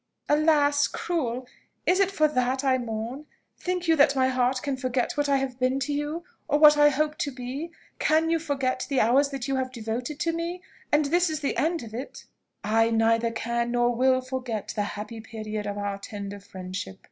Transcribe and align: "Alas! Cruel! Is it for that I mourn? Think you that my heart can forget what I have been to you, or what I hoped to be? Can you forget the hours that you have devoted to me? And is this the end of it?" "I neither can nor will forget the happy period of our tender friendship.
"Alas! 0.27 0.87
Cruel! 0.87 1.45
Is 1.85 1.99
it 1.99 2.09
for 2.09 2.27
that 2.27 2.63
I 2.63 2.79
mourn? 2.79 3.27
Think 3.59 3.87
you 3.87 3.95
that 3.97 4.15
my 4.15 4.29
heart 4.29 4.63
can 4.63 4.75
forget 4.75 5.15
what 5.15 5.29
I 5.29 5.37
have 5.37 5.59
been 5.59 5.79
to 5.81 5.93
you, 5.93 6.23
or 6.47 6.57
what 6.57 6.75
I 6.75 6.89
hoped 6.89 7.19
to 7.19 7.31
be? 7.31 7.69
Can 7.99 8.31
you 8.31 8.39
forget 8.39 8.87
the 8.89 8.99
hours 8.99 9.29
that 9.29 9.47
you 9.47 9.57
have 9.57 9.71
devoted 9.71 10.19
to 10.21 10.31
me? 10.31 10.63
And 10.91 11.05
is 11.13 11.27
this 11.27 11.39
the 11.39 11.55
end 11.55 11.83
of 11.83 11.93
it?" 11.93 12.25
"I 12.63 12.89
neither 12.89 13.29
can 13.29 13.69
nor 13.69 13.93
will 13.93 14.21
forget 14.21 14.73
the 14.75 14.81
happy 14.97 15.21
period 15.21 15.67
of 15.67 15.77
our 15.77 15.99
tender 15.99 16.39
friendship. 16.39 16.97